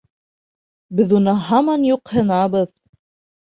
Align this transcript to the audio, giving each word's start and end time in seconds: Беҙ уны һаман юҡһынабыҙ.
Беҙ 0.99 1.13
уны 1.17 1.35
һаман 1.49 1.85
юҡһынабыҙ. 1.89 2.67